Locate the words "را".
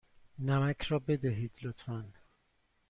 0.83-0.99